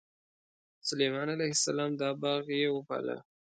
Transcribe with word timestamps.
سلیمان 0.89 1.27
علیه 1.35 1.53
السلام 1.57 1.91
دا 2.01 2.09
باغ 2.21 2.45
یې 2.59 2.67
وپاله. 2.77 3.15